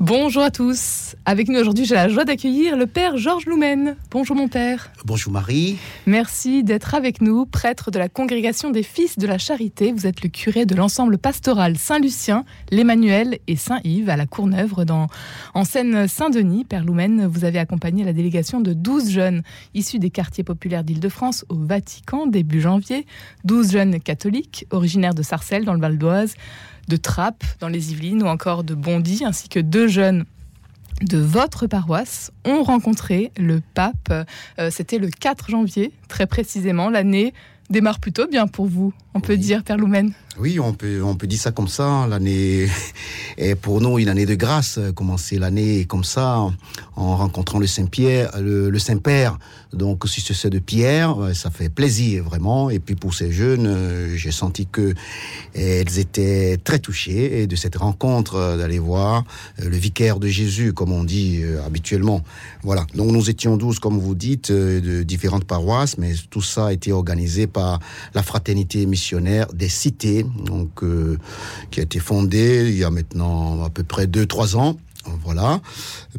[0.00, 1.16] Bonjour à tous.
[1.24, 3.96] Avec nous aujourd'hui, j'ai la joie d'accueillir le père Georges Loumen.
[4.12, 4.92] Bonjour mon père.
[5.04, 5.76] Bonjour Marie.
[6.06, 9.90] Merci d'être avec nous, prêtre de la congrégation des Fils de la Charité.
[9.90, 15.08] Vous êtes le curé de l'ensemble pastoral Saint-Lucien, l'Emmanuel et Saint-Yves à la Courneuve dans,
[15.54, 16.64] en Seine-Saint-Denis.
[16.64, 19.42] Père Loumen, vous avez accompagné la délégation de 12 jeunes
[19.74, 23.04] issus des quartiers populaires d'Île-de-France au Vatican début janvier.
[23.46, 26.36] 12 jeunes catholiques originaires de Sarcelles dans le Val d'Oise
[26.88, 30.24] de Trappes dans les Yvelines ou encore de Bondy, ainsi que deux jeunes
[31.02, 34.12] de votre paroisse ont rencontré le pape.
[34.58, 36.90] Euh, c'était le 4 janvier, très précisément.
[36.90, 37.34] L'année
[37.70, 40.12] démarre plutôt bien pour vous, on peut dire, Père Loumen.
[40.40, 42.06] Oui, on peut, on peut dire ça comme ça.
[42.08, 42.68] L'année
[43.38, 44.78] est pour nous une année de grâce.
[44.94, 46.38] Commencer l'année comme ça,
[46.94, 49.38] en rencontrant le Saint-Pierre, le, Saint-Père.
[49.72, 52.70] Donc, si c'est de Pierre, ça fait plaisir vraiment.
[52.70, 54.94] Et puis pour ces jeunes, euh, j'ai senti que
[55.54, 59.24] elles étaient très touchées de cette rencontre, euh, d'aller voir
[59.60, 62.22] euh, le vicaire de Jésus, comme on dit habituellement.
[62.62, 62.86] Voilà.
[62.94, 66.92] Donc, nous étions douze, comme vous dites, de différentes paroisses, mais tout ça a été
[66.92, 67.80] organisé par
[68.14, 71.18] la fraternité missionnaire des cités donc, euh,
[71.70, 74.76] qui a été fondée il y a maintenant à peu près 2-3 ans.
[75.24, 75.60] Voilà.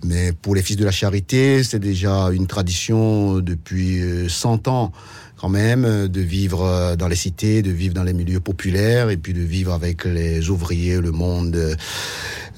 [0.03, 4.91] Mais pour les Fils de la Charité, c'est déjà une tradition depuis 100 euh, ans
[5.37, 9.17] quand même, de vivre euh, dans les cités, de vivre dans les milieux populaires et
[9.17, 11.77] puis de vivre avec les ouvriers, le monde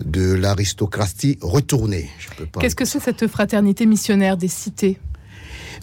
[0.03, 2.09] de l'aristocratie retournée.
[2.59, 4.97] Qu'est-ce que c'est cette fraternité missionnaire des cités?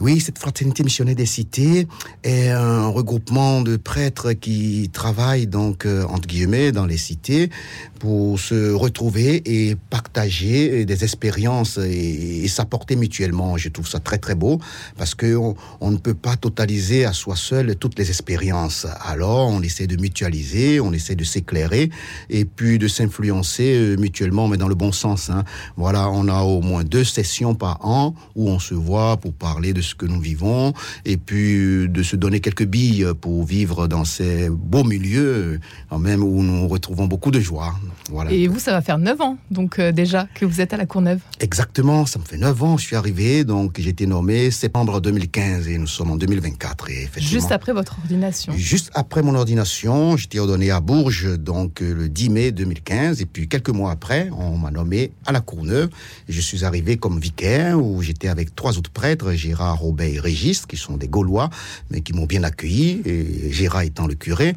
[0.00, 1.86] Oui, cette fraternité missionnaire des cités
[2.22, 7.50] est un regroupement de prêtres qui travaillent donc euh, entre guillemets dans les cités
[7.98, 13.56] pour se retrouver et partager des expériences et, s'apporter mutuellement.
[13.56, 14.58] Je trouve ça très très beau
[14.96, 15.36] parce que
[15.80, 18.86] on, ne peut pas totaliser à soi seul toutes les expériences.
[19.04, 21.90] Alors on essaie de mutualiser, on essaie de s'éclairer
[22.30, 25.30] et puis de s'influencer euh, mutuellement, mais dans le bon sens.
[25.30, 25.44] Hein.
[25.76, 29.72] Voilà, on a au moins deux sessions par an où on se voit pour parler
[29.72, 30.72] de ce que nous vivons
[31.04, 36.22] et puis de se donner quelques billes pour vivre dans ces beaux milieux, quand même
[36.22, 37.74] où nous retrouvons beaucoup de joie.
[38.10, 38.32] Voilà.
[38.32, 40.86] Et vous, ça va faire 9 ans, donc euh, déjà, que vous êtes à la
[40.86, 45.00] Courneuve Exactement, ça me fait 9 ans, je suis arrivé, donc j'ai été nommé septembre
[45.00, 46.90] 2015 et nous sommes en 2024.
[46.90, 51.94] Et Juste après votre ordination Juste après mon ordination, j'étais ordonné à Bourges, donc euh,
[51.94, 55.90] le 10 mai 2015, et puis quelques mois après, on m'a nommé à la Courneuve.
[56.28, 60.66] Je suis arrivé comme vicaire, où j'étais avec trois autres prêtres, Gérard Robert et Régis,
[60.66, 61.50] qui sont des Gaulois,
[61.90, 64.54] mais qui m'ont bien accueilli, et Gérard étant le curé.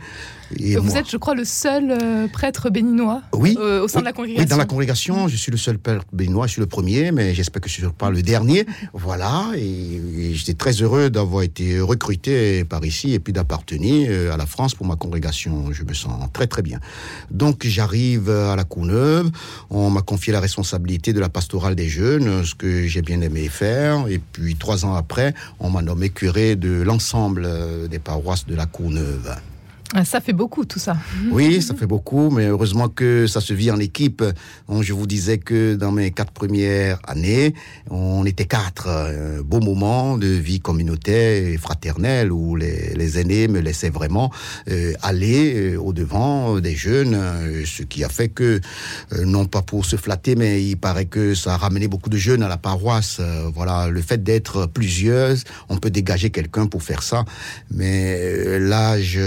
[0.59, 4.13] Vous êtes, je crois, le seul euh, prêtre béninois oui, euh, au sein de la
[4.13, 4.43] congrégation.
[4.43, 7.33] Oui, dans la congrégation, je suis le seul prêtre béninois, je suis le premier, mais
[7.33, 8.65] j'espère que je ne suis pas le dernier.
[8.93, 14.37] Voilà, et, j'étais très heureux d'avoir été recruté par ici et puis d'appartenir euh, à
[14.37, 15.71] la France pour ma congrégation.
[15.71, 16.79] Je me sens très très bien.
[17.29, 19.29] Donc j'arrive à la Courneuve,
[19.69, 23.47] on m'a confié la responsabilité de la pastorale des jeunes, ce que j'ai bien aimé
[23.47, 27.47] faire, et puis trois ans après, on m'a nommé curé de l'ensemble
[27.89, 29.35] des paroisses de la Courneuve.
[29.93, 30.95] Ah, ça fait beaucoup tout ça.
[31.31, 34.23] Oui, ça fait beaucoup, mais heureusement que ça se vit en équipe.
[34.69, 37.53] je vous disais que dans mes quatre premières années,
[37.89, 38.87] on était quatre.
[38.87, 44.31] Un beau moment de vie communautaire et fraternelle où les, aînés me laissaient vraiment
[44.69, 48.61] euh, aller euh, au devant des jeunes, euh, ce qui a fait que,
[49.25, 52.43] non pas pour se flatter, mais il paraît que ça a ramené beaucoup de jeunes
[52.43, 53.19] à la paroisse.
[53.53, 55.35] voilà, le fait d'être plusieurs,
[55.67, 57.25] on peut dégager quelqu'un pour faire ça,
[57.69, 59.19] mais l'âge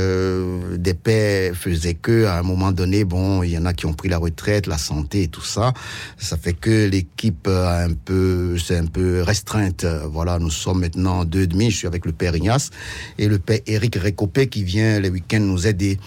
[0.76, 3.92] des pères faisaient que, à un moment donné, bon, il y en a qui ont
[3.92, 5.72] pris la retraite, la santé et tout ça.
[6.18, 9.86] Ça fait que l'équipe a un peu, c'est un peu restreinte.
[10.10, 11.70] Voilà, nous sommes maintenant deux et demi.
[11.70, 12.70] Je suis avec le père Ignace
[13.18, 15.98] et le père Eric Récopé qui vient les week-ends nous aider.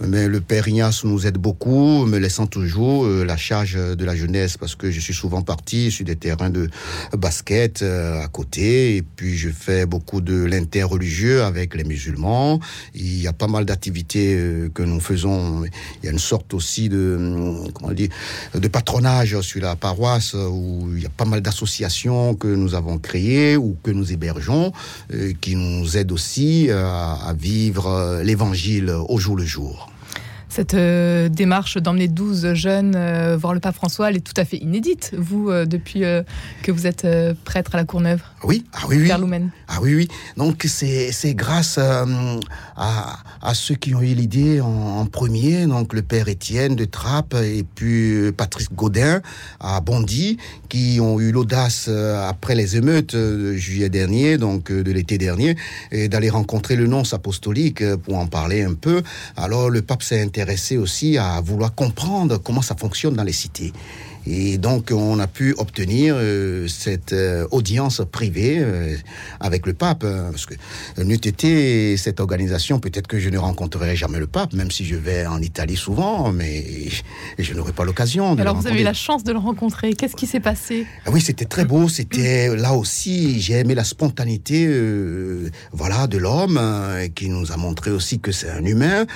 [0.00, 4.14] Mais le père Ignace nous aide beaucoup, me laissant toujours euh, la charge de la
[4.14, 6.68] jeunesse parce que je suis souvent parti sur des terrains de
[7.16, 12.60] basket euh, à côté et puis je fais beaucoup de l'interreligieux avec les musulmans.
[12.94, 15.64] Il y a pas mal d'activités euh, que nous faisons.
[15.64, 18.08] Il y a une sorte aussi de comment dire
[18.54, 22.98] de patronage sur la paroisse où il y a pas mal d'associations que nous avons
[22.98, 24.72] créées ou que nous hébergeons
[25.40, 29.90] qui nous aident aussi à vivre l'évangile au jour le jour.
[30.56, 34.46] Cette euh, démarche d'emmener 12 jeunes euh, voir le pape François, elle est tout à
[34.46, 36.00] fait inédite, vous, euh, depuis
[36.62, 37.06] que vous êtes
[37.44, 38.22] prêtre à la Courneuve.
[38.46, 39.10] Oui, ah oui, oui.
[39.66, 40.08] Ah oui, oui.
[40.36, 42.38] Donc c'est grâce euh,
[42.76, 47.34] à, à, ceux qui ont eu l'idée en, premier, donc le père Étienne de Trappes
[47.34, 49.20] et puis Patrice Godin
[49.58, 50.36] à Bondy,
[50.68, 55.56] qui ont eu l'audace euh, après les émeutes de juillet dernier, donc de l'été dernier,
[55.90, 59.02] d'aller rencontrer le nonce apostolique pour en parler un peu.
[59.36, 63.72] Alors le pape s'est intéressé aussi à vouloir comprendre comment ça fonctionne dans les cités.
[64.26, 68.96] Et donc, on a pu obtenir euh, cette euh, audience privée euh,
[69.38, 70.04] avec le pape.
[70.04, 70.54] Hein, parce que
[70.98, 74.96] n'eût été cette organisation, peut-être que je ne rencontrerai jamais le pape, même si je
[74.96, 76.64] vais en Italie souvent, mais
[77.38, 78.36] je n'aurai pas l'occasion.
[78.36, 79.94] Alors, vous avez eu la chance de le rencontrer.
[79.94, 80.86] Qu'est-ce qui s'est passé?
[81.04, 81.88] Ah Oui, c'était très beau.
[81.88, 84.68] C'était là aussi, j'ai aimé la spontanéité
[85.72, 89.06] voilà, de l'homme, hein, qui nous a montré aussi que c'est un humain.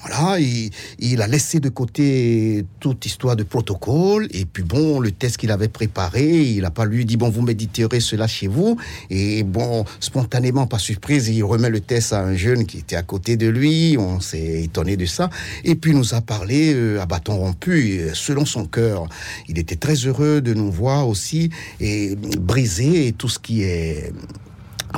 [0.00, 5.10] Voilà, il, il, a laissé de côté toute histoire de protocole et puis bon, le
[5.10, 8.78] test qu'il avait préparé, il n'a pas lui dit bon, vous méditerez cela chez vous.
[9.10, 13.02] Et bon, spontanément, par surprise, il remet le test à un jeune qui était à
[13.02, 13.96] côté de lui.
[13.98, 15.28] On s'est étonné de ça.
[15.64, 19.08] Et puis nous a parlé euh, à bâton rompu, euh, selon son cœur.
[19.48, 21.50] Il était très heureux de nous voir aussi
[21.80, 24.12] et briser tout ce qui est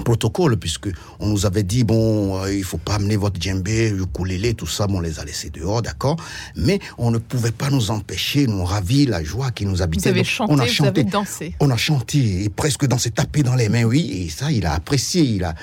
[0.00, 0.88] protocole, puisque
[1.20, 4.66] on nous avait dit, bon, euh, il faut pas amener votre djembé, le ukulélé, tout
[4.66, 6.16] ça, on les a laissés dehors, d'accord
[6.56, 10.10] Mais on ne pouvait pas nous empêcher, nous ravir la joie qui nous habitait.
[10.10, 11.54] Vous avez chanté, on a chanté, vous avez dansé.
[11.60, 14.74] On a chanté, et presque dansé, tapé dans les mains, oui, et ça, il a
[14.74, 15.54] apprécié, il a,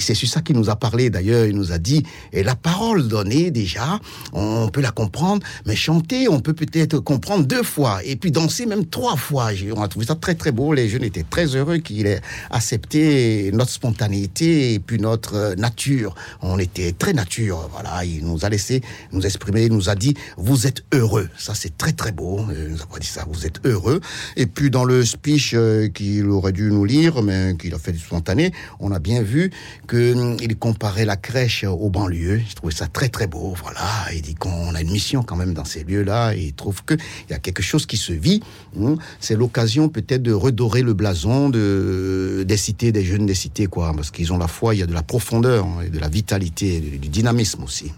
[0.00, 3.08] c'est sur ça qu'il nous a parlé, d'ailleurs, il nous a dit, et la parole
[3.08, 4.00] donnée, déjà,
[4.32, 8.66] on peut la comprendre, mais chanter, on peut peut-être comprendre deux fois, et puis danser
[8.66, 9.50] même trois fois.
[9.76, 12.20] On a trouvé ça très, très beau, les jeunes étaient très heureux qu'il ait
[12.50, 16.14] accepté notre spontanéité et puis notre euh, nature.
[16.42, 18.04] On était très nature, voilà.
[18.04, 18.82] Il nous a laissé
[19.12, 21.28] nous exprimer, il nous a dit vous êtes heureux.
[21.38, 22.44] Ça c'est très très beau.
[22.50, 24.00] Il nous a dit ça, vous êtes heureux.
[24.36, 27.92] Et puis dans le speech euh, qu'il aurait dû nous lire, mais qu'il a fait
[27.92, 29.50] du spontané, on a bien vu
[29.86, 32.40] que hum, comparait la crèche aux banlieues.
[32.48, 33.54] Je trouvais ça très très beau.
[33.62, 36.94] Voilà, il dit qu'on a une mission quand même dans ces lieux-là il trouve que
[36.94, 38.42] il y a quelque chose qui se vit.
[38.78, 38.98] Hum.
[39.20, 43.92] C'est l'occasion peut-être de redorer le blason de des cités, des jeunes des cités quoi,
[43.94, 46.08] parce qu'ils ont la foi, il y a de la profondeur hein, et de la
[46.08, 47.92] vitalité, du dynamisme aussi.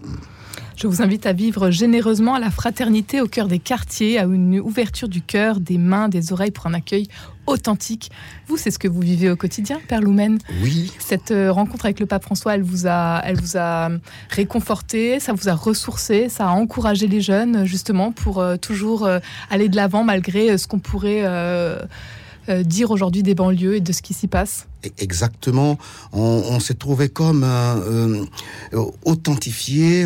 [0.77, 4.59] Je vous invite à vivre généreusement à la fraternité au cœur des quartiers, à une
[4.59, 7.07] ouverture du cœur, des mains, des oreilles pour un accueil
[7.47, 8.11] authentique.
[8.47, 10.93] Vous, c'est ce que vous vivez au quotidien, Père Loumen Oui.
[10.99, 13.89] Cette euh, rencontre avec le pape François, elle vous a, elle vous a
[14.29, 19.17] réconforté, ça vous a ressourcé, ça a encouragé les jeunes justement pour euh, toujours euh,
[19.49, 21.25] aller de l'avant malgré ce qu'on pourrait
[22.63, 24.67] dire aujourd'hui des banlieues et de ce qui s'y passe
[24.99, 25.77] Exactement.
[26.13, 28.23] On, s'est trouvé comme euh,
[28.73, 30.05] euh, authentifié,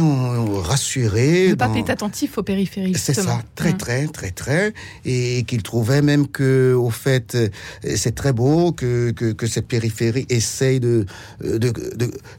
[0.64, 1.50] rassuré.
[1.50, 2.96] Le pape est attentif aux périphéries.
[2.96, 3.78] C'est ça, très, mmh.
[3.78, 4.74] très, très, très.
[5.06, 7.38] Et qu'il trouvait même que, au fait,
[7.84, 11.06] c'est très beau que, que, que ces périphéries essayent de,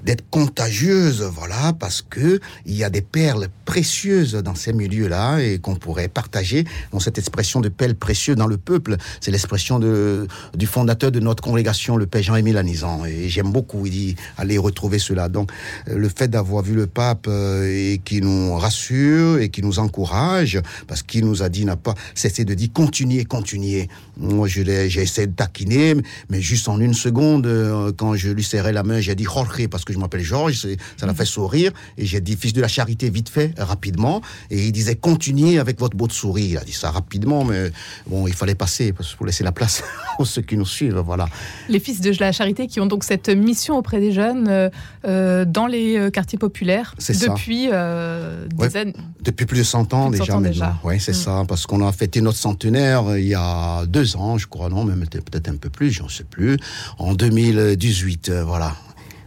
[0.02, 5.58] d'être contagieuses, voilà, parce que il y a des perles précieuses dans ces milieux-là et
[5.58, 6.64] qu'on pourrait partager.
[6.92, 11.20] Dans cette expression de perles précieuses dans le peuple, c'est l'expression de, du fondateur de
[11.20, 13.04] notre congrégation, le Père Jean-Émile Anizan.
[13.04, 15.28] Et j'aime beaucoup, il dit, aller retrouver cela.
[15.28, 15.50] Donc,
[15.88, 19.78] euh, le fait d'avoir vu le pape euh, et qui nous rassure et qui nous
[19.78, 23.88] encourage, parce qu'il nous a dit, n'a pas cessé de dire, continuez, continuez.
[24.16, 25.94] Moi, j'ai essayé de taquiner,
[26.28, 29.68] mais juste en une seconde, euh, quand je lui serrais la main, j'ai dit Jorge,
[29.68, 30.66] parce que je m'appelle Georges,
[30.96, 31.72] ça l'a fait sourire.
[31.98, 34.20] Et j'ai dit, fils de la charité, vite fait, rapidement.
[34.50, 36.50] Et il disait, continuez avec votre beau sourire.
[36.52, 37.70] Il a dit ça rapidement, mais
[38.06, 39.82] bon, il fallait passer, parce pour laisser la place
[40.18, 41.28] aux ceux qui nous suivent, voilà.
[41.68, 44.68] Les fils de la charité qui ont donc cette mission auprès des jeunes euh,
[45.04, 48.94] euh, dans les euh, quartiers populaires depuis des années.
[49.22, 50.38] Depuis plus de 100 ans déjà.
[50.84, 51.14] Oui, c'est mm.
[51.14, 54.84] ça, parce qu'on a fêté notre centenaire il y a deux ans, je crois, non,
[54.84, 56.58] même peut-être un peu plus, j'en sais plus,
[56.98, 58.72] en 2018, voilà.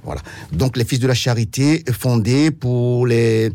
[0.03, 0.21] Voilà.
[0.51, 3.51] Donc les Fils de la Charité fondés pour les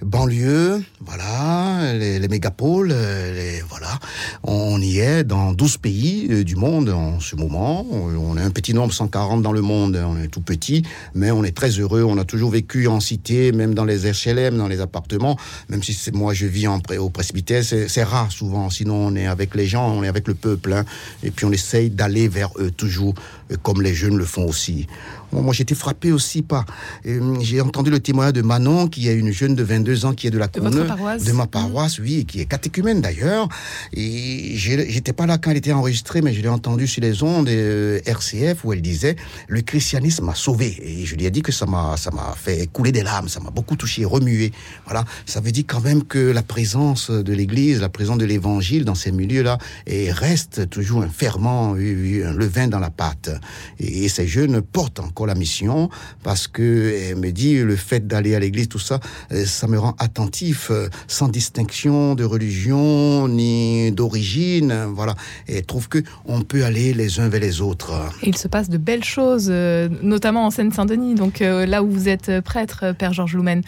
[0.00, 1.61] banlieues, voilà,
[1.94, 3.98] les, mégapoles, les, voilà.
[4.42, 7.86] On y est dans 12 pays euh, du monde en ce moment.
[7.90, 10.84] On est un petit nombre, 140 dans le monde, on est tout petit,
[11.14, 12.02] mais on est très heureux.
[12.02, 15.36] On a toujours vécu en cité, même dans les HLM, dans les appartements,
[15.68, 18.70] même si moi je vis en, au presbytère, c'est rare souvent.
[18.70, 20.84] Sinon on est avec les gens, on est avec le peuple, hein.
[21.22, 24.86] et puis on essaye d'aller vers eux toujours, euh, comme les jeunes le font aussi.
[25.32, 26.64] moi j'étais frappé aussi par.
[27.06, 30.26] Euh, j'ai entendu le témoignage de Manon, qui est une jeune de 22 ans qui
[30.26, 31.24] est de la de, votre paroisse.
[31.24, 33.48] de ma paroisse, oui, et qui est catéchumène d'ailleurs.
[33.92, 37.48] Et j'étais pas là quand elle était enregistrée, mais je l'ai entendu sur les ondes
[37.48, 39.16] euh, RCF où elle disait
[39.48, 40.78] le christianisme m'a sauvé.
[40.82, 43.40] Et je lui ai dit que ça m'a ça m'a fait couler des larmes, ça
[43.40, 44.52] m'a beaucoup touché, remué.
[44.86, 48.84] Voilà, ça veut dire quand même que la présence de l'Église, la présence de l'Évangile
[48.84, 53.30] dans ces milieux-là, et reste toujours un ferment, un levain dans la pâte.
[53.78, 55.88] Et, ces jeunes portent encore la mission
[56.22, 59.00] parce que elle me dit le fait d'aller à l'église, tout ça,
[59.32, 65.14] euh, ça me rend attentif, euh, sans distinction de religion ni d'origine, voilà.
[65.48, 67.92] Et elle trouve que on peut aller les uns vers les autres.
[68.22, 72.08] Et il se passe de belles choses, euh, notamment en Seine-Saint-Denis, donc là où vous
[72.08, 73.62] êtes prêtre, Père Georges Loumen,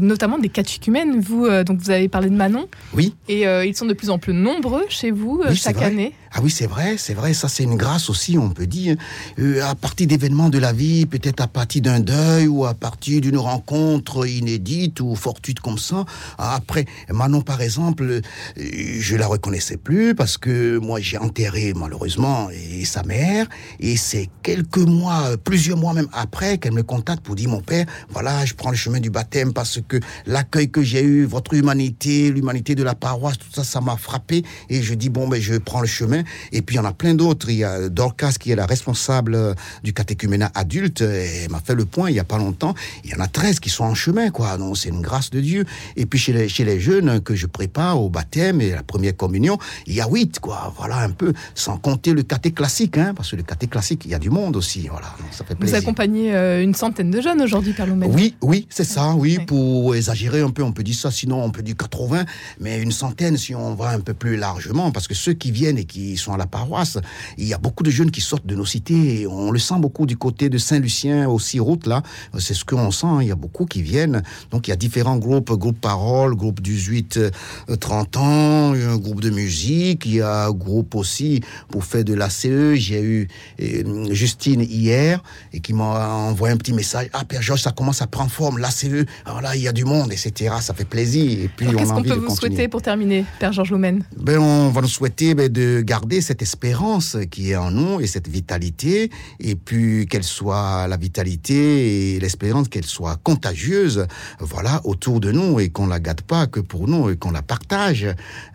[0.00, 1.20] notamment des catéchumènes.
[1.20, 2.66] Vous, donc vous avez parlé de Manon.
[2.94, 3.14] Oui.
[3.28, 6.12] Et ils sont de plus en plus nombreux chez vous chaque année.
[6.38, 7.32] Ah oui, c'est vrai, c'est vrai.
[7.32, 8.96] Ça, c'est une grâce aussi, on peut dire.
[9.38, 13.22] Euh, à partir d'événements de la vie, peut-être à partir d'un deuil ou à partir
[13.22, 16.04] d'une rencontre inédite ou fortuite comme ça.
[16.36, 18.20] Après, Manon, par exemple, euh,
[18.54, 23.46] je la reconnaissais plus parce que moi, j'ai enterré malheureusement et sa mère.
[23.80, 27.86] Et c'est quelques mois, plusieurs mois même après, qu'elle me contacte pour dire mon père,
[28.10, 32.30] voilà, je prends le chemin du baptême parce que l'accueil que j'ai eu, votre humanité,
[32.30, 34.44] l'humanité de la paroisse, tout ça, ça m'a frappé.
[34.68, 36.24] Et je dis bon, ben je prends le chemin.
[36.52, 37.50] Et puis il y en a plein d'autres.
[37.50, 41.00] Il y a Dorcas qui est la responsable euh, du catéchuménat adulte.
[41.00, 42.74] Elle m'a fait le point il y a pas longtemps.
[43.04, 44.56] Il y en a 13 qui sont en chemin, quoi.
[44.58, 45.64] Donc c'est une grâce de Dieu.
[45.96, 49.16] Et puis chez les, chez les jeunes que je prépare au baptême et la première
[49.16, 50.72] communion, il y a 8, quoi.
[50.76, 54.10] Voilà un peu, sans compter le caté classique, hein, parce que le caté classique, il
[54.10, 54.88] y a du monde aussi.
[54.88, 55.76] Voilà, ça fait plaisir.
[55.76, 59.38] Vous accompagnez euh, une centaine de jeunes aujourd'hui, Père Oui, oui, c'est ça, oui.
[59.46, 62.24] Pour exagérer un peu, on peut dire ça, sinon on peut dire 80,
[62.60, 65.78] mais une centaine si on va un peu plus largement, parce que ceux qui viennent
[65.78, 66.98] et qui sont à la paroisse.
[67.38, 69.26] Il y a beaucoup de jeunes qui sortent de nos cités.
[69.26, 72.02] On le sent beaucoup du côté de Saint-Lucien, aussi route là.
[72.38, 73.06] C'est ce qu'on sent.
[73.22, 74.22] Il y a beaucoup qui viennent.
[74.50, 77.30] Donc il y a différents groupes, groupe parole, groupe 18-30
[77.68, 80.06] euh, ans, un groupe de musique.
[80.06, 82.74] Il y a un groupe aussi pour faire de la CE.
[82.74, 83.28] J'ai eu
[83.60, 87.08] euh, Justine hier et qui m'a envoyé un petit message.
[87.12, 88.58] Ah Père Georges, ça commence à prendre forme.
[88.58, 89.04] La CE.
[89.24, 90.54] Alors là, il y a du monde, etc.
[90.60, 91.40] Ça fait plaisir.
[91.40, 94.80] Et puis qu'est-ce qu'on peut vous souhaiter pour terminer, Père Georges Loumen Ben on va
[94.80, 99.10] nous souhaiter ben, de garder cette espérance qui est en nous et cette vitalité,
[99.40, 104.06] et puis qu'elle soit la vitalité et l'espérance qu'elle soit contagieuse,
[104.40, 107.42] voilà, autour de nous et qu'on la gâte pas que pour nous et qu'on la
[107.42, 108.06] partage,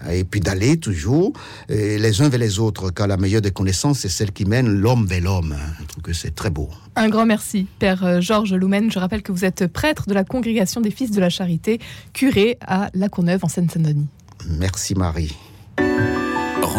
[0.09, 1.33] et puis d'aller toujours
[1.69, 5.05] les uns vers les autres, car la meilleure des connaissances c'est celle qui mène l'homme
[5.05, 5.55] vers l'homme.
[5.79, 6.69] Je trouve que c'est très beau.
[6.95, 8.91] Un grand merci, Père euh, Georges Loumen.
[8.91, 11.79] Je rappelle que vous êtes prêtre de la congrégation des Fils de la Charité,
[12.13, 14.07] curé à La Courneuve en Seine-Saint-Denis.
[14.47, 15.35] Merci Marie.